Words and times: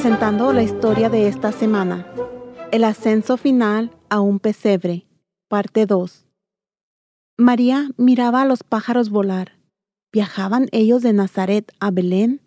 presentando 0.00 0.52
la 0.52 0.62
historia 0.62 1.10
de 1.10 1.26
esta 1.26 1.50
semana. 1.50 2.06
El 2.70 2.84
ascenso 2.84 3.36
final 3.36 3.90
a 4.08 4.20
un 4.20 4.38
pesebre, 4.38 5.08
parte 5.48 5.86
2. 5.86 6.24
María 7.36 7.90
miraba 7.96 8.42
a 8.42 8.44
los 8.44 8.62
pájaros 8.62 9.10
volar. 9.10 9.58
¿Viajaban 10.12 10.68
ellos 10.70 11.02
de 11.02 11.12
Nazaret 11.12 11.72
a 11.80 11.90
Belén? 11.90 12.40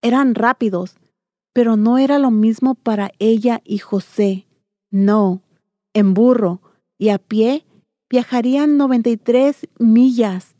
Eran 0.00 0.36
rápidos, 0.36 0.96
pero 1.52 1.76
no 1.76 1.98
era 1.98 2.20
lo 2.20 2.30
mismo 2.30 2.76
para 2.76 3.10
ella 3.18 3.62
y 3.64 3.78
José. 3.78 4.46
No, 4.88 5.42
en 5.92 6.14
burro 6.14 6.62
y 6.98 7.08
a 7.08 7.18
pie 7.18 7.66
viajarían 8.08 8.76
93 8.76 9.66
millas. 9.80 10.54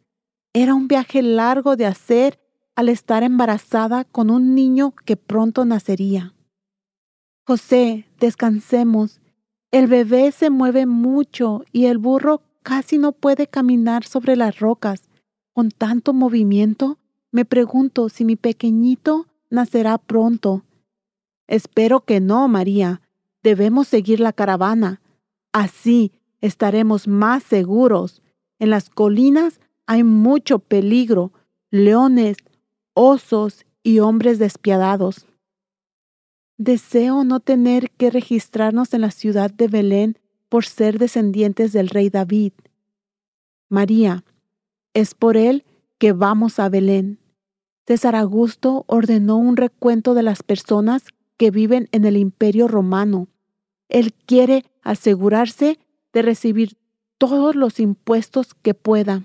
Era 0.52 0.74
un 0.74 0.88
viaje 0.88 1.22
largo 1.22 1.76
de 1.76 1.86
hacer 1.86 2.40
al 2.76 2.90
estar 2.90 3.22
embarazada 3.22 4.04
con 4.04 4.30
un 4.30 4.54
niño 4.54 4.94
que 5.04 5.16
pronto 5.16 5.64
nacería. 5.64 6.34
José, 7.44 8.06
descansemos. 8.20 9.20
El 9.70 9.86
bebé 9.86 10.30
se 10.30 10.50
mueve 10.50 10.84
mucho 10.86 11.64
y 11.72 11.86
el 11.86 11.98
burro 11.98 12.42
casi 12.62 12.98
no 12.98 13.12
puede 13.12 13.46
caminar 13.46 14.04
sobre 14.04 14.36
las 14.36 14.60
rocas. 14.60 15.08
Con 15.52 15.70
tanto 15.70 16.12
movimiento, 16.12 16.98
me 17.32 17.44
pregunto 17.44 18.08
si 18.08 18.24
mi 18.24 18.36
pequeñito 18.36 19.26
nacerá 19.48 19.96
pronto. 19.98 20.64
Espero 21.46 22.00
que 22.04 22.20
no, 22.20 22.46
María. 22.46 23.00
Debemos 23.42 23.88
seguir 23.88 24.20
la 24.20 24.32
caravana. 24.32 25.00
Así 25.52 26.12
estaremos 26.40 27.08
más 27.08 27.42
seguros. 27.42 28.22
En 28.58 28.70
las 28.70 28.90
colinas 28.90 29.60
hay 29.86 30.02
mucho 30.02 30.58
peligro, 30.58 31.32
leones, 31.70 32.38
osos 32.96 33.66
y 33.82 33.98
hombres 33.98 34.38
despiadados. 34.38 35.26
Deseo 36.56 37.24
no 37.24 37.40
tener 37.40 37.90
que 37.90 38.08
registrarnos 38.08 38.94
en 38.94 39.02
la 39.02 39.10
ciudad 39.10 39.50
de 39.50 39.68
Belén 39.68 40.18
por 40.48 40.64
ser 40.64 40.98
descendientes 40.98 41.74
del 41.74 41.90
rey 41.90 42.08
David. 42.08 42.54
María, 43.68 44.24
es 44.94 45.14
por 45.14 45.36
él 45.36 45.64
que 45.98 46.12
vamos 46.12 46.58
a 46.58 46.70
Belén. 46.70 47.18
César 47.86 48.16
Augusto 48.16 48.84
ordenó 48.88 49.36
un 49.36 49.58
recuento 49.58 50.14
de 50.14 50.22
las 50.22 50.42
personas 50.42 51.04
que 51.36 51.50
viven 51.50 51.90
en 51.92 52.06
el 52.06 52.16
imperio 52.16 52.66
romano. 52.66 53.28
Él 53.90 54.14
quiere 54.14 54.64
asegurarse 54.80 55.78
de 56.14 56.22
recibir 56.22 56.78
todos 57.18 57.56
los 57.56 57.78
impuestos 57.78 58.54
que 58.54 58.72
pueda. 58.72 59.24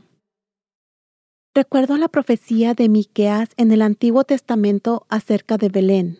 Recuerdo 1.53 1.97
la 1.97 2.07
profecía 2.07 2.73
de 2.73 2.87
Miqueas 2.87 3.49
en 3.57 3.71
el 3.71 3.81
Antiguo 3.81 4.23
Testamento 4.23 5.05
acerca 5.09 5.57
de 5.57 5.67
Belén. 5.67 6.19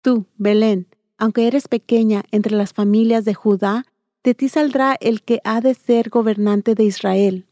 Tú, 0.00 0.26
Belén, 0.36 0.86
aunque 1.16 1.48
eres 1.48 1.66
pequeña 1.66 2.22
entre 2.30 2.54
las 2.54 2.72
familias 2.72 3.24
de 3.24 3.34
Judá, 3.34 3.84
de 4.22 4.34
ti 4.34 4.48
saldrá 4.48 4.96
el 5.00 5.22
que 5.22 5.40
ha 5.42 5.60
de 5.60 5.74
ser 5.74 6.08
gobernante 6.08 6.76
de 6.76 6.84
Israel. 6.84 7.46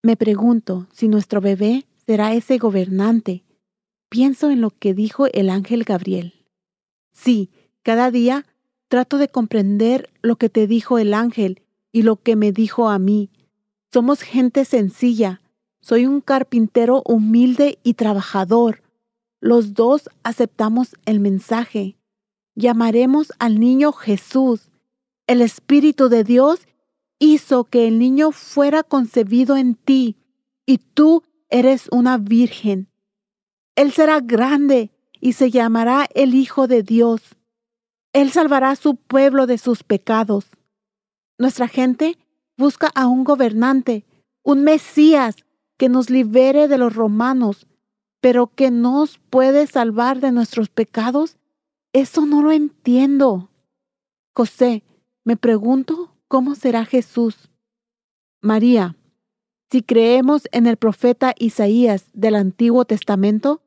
Me 0.00 0.16
pregunto 0.16 0.86
si 0.92 1.08
nuestro 1.08 1.40
bebé 1.40 1.86
será 2.06 2.34
ese 2.34 2.58
gobernante. 2.58 3.42
Pienso 4.08 4.50
en 4.50 4.60
lo 4.60 4.70
que 4.70 4.94
dijo 4.94 5.26
el 5.26 5.50
ángel 5.50 5.82
Gabriel. 5.82 6.34
Sí, 7.12 7.50
cada 7.82 8.12
día 8.12 8.46
trato 8.86 9.18
de 9.18 9.26
comprender 9.26 10.08
lo 10.22 10.36
que 10.36 10.48
te 10.48 10.68
dijo 10.68 11.00
el 11.00 11.14
ángel 11.14 11.62
y 11.90 12.02
lo 12.02 12.14
que 12.14 12.36
me 12.36 12.52
dijo 12.52 12.88
a 12.88 13.00
mí. 13.00 13.28
Somos 13.92 14.22
gente 14.22 14.64
sencilla, 14.64 15.41
soy 15.82 16.06
un 16.06 16.20
carpintero 16.20 17.02
humilde 17.04 17.78
y 17.82 17.94
trabajador. 17.94 18.82
Los 19.40 19.74
dos 19.74 20.08
aceptamos 20.22 20.96
el 21.04 21.18
mensaje. 21.18 21.96
Llamaremos 22.54 23.32
al 23.40 23.58
niño 23.58 23.92
Jesús. 23.92 24.70
El 25.26 25.42
Espíritu 25.42 26.08
de 26.08 26.22
Dios 26.22 26.60
hizo 27.18 27.64
que 27.64 27.88
el 27.88 27.98
niño 27.98 28.30
fuera 28.30 28.82
concebido 28.82 29.56
en 29.56 29.74
ti, 29.74 30.16
y 30.66 30.78
tú 30.78 31.24
eres 31.50 31.88
una 31.90 32.16
virgen. 32.16 32.88
Él 33.74 33.92
será 33.92 34.20
grande 34.20 34.90
y 35.20 35.32
se 35.32 35.50
llamará 35.50 36.06
el 36.14 36.34
Hijo 36.34 36.68
de 36.68 36.82
Dios. 36.82 37.22
Él 38.12 38.30
salvará 38.30 38.70
a 38.70 38.76
su 38.76 38.96
pueblo 38.96 39.46
de 39.46 39.58
sus 39.58 39.82
pecados. 39.82 40.46
Nuestra 41.38 41.66
gente 41.66 42.18
busca 42.56 42.90
a 42.94 43.06
un 43.08 43.24
gobernante, 43.24 44.04
un 44.42 44.62
Mesías 44.62 45.36
que 45.82 45.88
nos 45.88 46.10
libere 46.10 46.68
de 46.68 46.78
los 46.78 46.94
romanos, 46.94 47.66
pero 48.20 48.46
que 48.46 48.70
nos 48.70 49.18
puede 49.18 49.66
salvar 49.66 50.20
de 50.20 50.30
nuestros 50.30 50.68
pecados, 50.68 51.38
eso 51.92 52.24
no 52.24 52.40
lo 52.40 52.52
entiendo. 52.52 53.50
José, 54.32 54.84
me 55.24 55.36
pregunto 55.36 56.14
cómo 56.28 56.54
será 56.54 56.84
Jesús. 56.84 57.50
María, 58.40 58.94
si 59.72 59.82
creemos 59.82 60.44
en 60.52 60.68
el 60.68 60.76
profeta 60.76 61.34
Isaías 61.36 62.04
del 62.12 62.36
Antiguo 62.36 62.84
Testamento, 62.84 63.60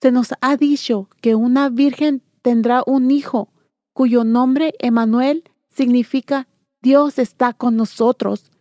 se 0.00 0.10
nos 0.10 0.32
ha 0.40 0.56
dicho 0.56 1.10
que 1.20 1.34
una 1.34 1.68
virgen 1.68 2.22
tendrá 2.40 2.82
un 2.86 3.10
hijo, 3.10 3.52
cuyo 3.92 4.24
nombre 4.24 4.72
Emanuel 4.78 5.44
significa 5.68 6.48
Dios 6.80 7.18
está 7.18 7.52
con 7.52 7.76
nosotros. 7.76 8.52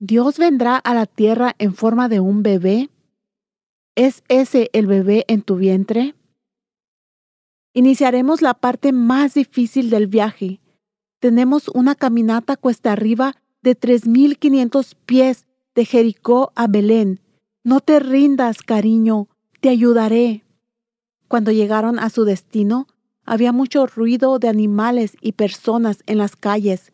¿Dios 0.00 0.38
vendrá 0.38 0.76
a 0.76 0.92
la 0.94 1.06
tierra 1.06 1.54
en 1.58 1.74
forma 1.74 2.08
de 2.08 2.20
un 2.20 2.42
bebé? 2.42 2.90
¿Es 3.94 4.24
ese 4.28 4.70
el 4.72 4.86
bebé 4.86 5.24
en 5.28 5.42
tu 5.42 5.56
vientre? 5.56 6.14
Iniciaremos 7.74 8.42
la 8.42 8.54
parte 8.54 8.92
más 8.92 9.34
difícil 9.34 9.90
del 9.90 10.06
viaje. 10.08 10.60
Tenemos 11.20 11.68
una 11.68 11.94
caminata 11.94 12.56
cuesta 12.56 12.92
arriba 12.92 13.36
de 13.62 13.78
3.500 13.78 14.94
pies 15.06 15.46
de 15.74 15.84
Jericó 15.84 16.52
a 16.54 16.66
Belén. 16.66 17.20
No 17.62 17.80
te 17.80 17.98
rindas, 17.98 18.62
cariño, 18.62 19.28
te 19.60 19.68
ayudaré. 19.68 20.44
Cuando 21.28 21.50
llegaron 21.50 21.98
a 21.98 22.10
su 22.10 22.24
destino, 22.24 22.86
había 23.24 23.52
mucho 23.52 23.86
ruido 23.86 24.38
de 24.38 24.48
animales 24.48 25.16
y 25.20 25.32
personas 25.32 26.02
en 26.06 26.18
las 26.18 26.36
calles. 26.36 26.92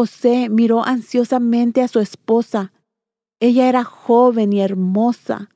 José 0.00 0.48
miró 0.48 0.82
ansiosamente 0.82 1.82
a 1.82 1.88
su 1.88 2.00
esposa. 2.00 2.72
Ella 3.38 3.68
era 3.68 3.84
joven 3.84 4.54
y 4.54 4.62
hermosa, 4.62 5.50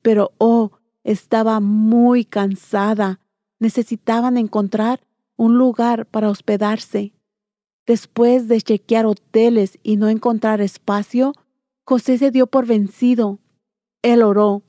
pero 0.00 0.32
oh, 0.38 0.70
estaba 1.04 1.60
muy 1.60 2.24
cansada. 2.24 3.20
Necesitaban 3.58 4.38
encontrar 4.38 5.06
un 5.36 5.58
lugar 5.58 6.06
para 6.06 6.30
hospedarse. 6.30 7.12
Después 7.86 8.48
de 8.48 8.62
chequear 8.62 9.04
hoteles 9.04 9.78
y 9.82 9.98
no 9.98 10.08
encontrar 10.08 10.62
espacio, 10.62 11.34
José 11.84 12.16
se 12.16 12.30
dio 12.30 12.46
por 12.46 12.64
vencido. 12.64 13.38
Él 14.00 14.22
oró, 14.22 14.62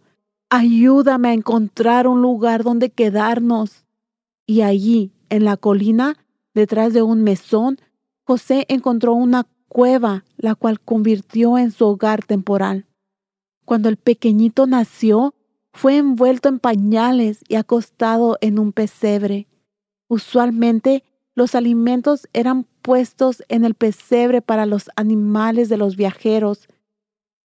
ayúdame 0.49 1.29
a 1.29 1.33
encontrar 1.33 2.05
un 2.05 2.21
lugar 2.21 2.65
donde 2.65 2.89
quedarnos. 2.89 3.85
Y 4.45 4.63
allí, 4.63 5.13
en 5.29 5.45
la 5.45 5.55
colina, 5.55 6.17
detrás 6.53 6.91
de 6.91 7.01
un 7.01 7.23
mesón, 7.23 7.79
José 8.31 8.65
encontró 8.69 9.13
una 9.13 9.45
cueva, 9.67 10.23
la 10.37 10.55
cual 10.55 10.79
convirtió 10.79 11.57
en 11.57 11.69
su 11.69 11.85
hogar 11.85 12.23
temporal. 12.23 12.85
Cuando 13.65 13.89
el 13.89 13.97
pequeñito 13.97 14.67
nació, 14.67 15.35
fue 15.73 15.97
envuelto 15.97 16.47
en 16.47 16.59
pañales 16.59 17.43
y 17.49 17.55
acostado 17.55 18.37
en 18.39 18.57
un 18.57 18.71
pesebre. 18.71 19.49
Usualmente 20.07 21.03
los 21.35 21.55
alimentos 21.55 22.29
eran 22.31 22.63
puestos 22.81 23.43
en 23.49 23.65
el 23.65 23.75
pesebre 23.75 24.41
para 24.41 24.65
los 24.65 24.89
animales 24.95 25.67
de 25.67 25.75
los 25.75 25.97
viajeros. 25.97 26.69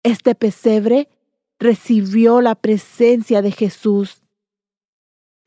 Este 0.04 0.36
pesebre 0.36 1.10
recibió 1.58 2.42
la 2.42 2.54
presencia 2.54 3.42
de 3.42 3.50
Jesús. 3.50 4.22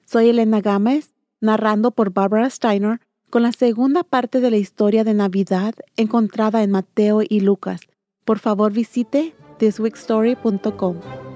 Soy 0.05 0.31
Elena 0.31 0.61
Gámez, 0.61 1.13
narrando 1.41 1.93
por 1.93 2.13
Barbara 2.13 2.51
Steiner 2.51 3.01
con 3.31 3.43
la 3.43 3.53
segunda 3.53 4.05
parte 4.05 4.41
de 4.41 4.51
la 4.51 4.57
historia 4.57 5.05
de 5.05 5.15
Navidad 5.15 5.75
encontrada 5.97 6.63
en 6.63 6.71
Mateo 6.71 7.21
y 7.29 7.41
Lucas. 7.41 7.83
Por 8.25 8.39
favor 8.39 8.73
visite 8.73 9.35
thisweekstory.com. 9.59 11.28